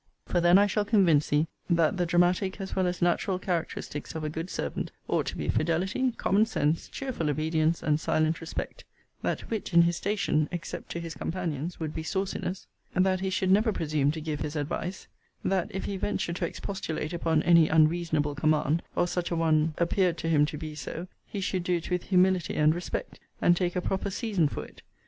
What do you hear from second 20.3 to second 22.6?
to be so, he should do it with humility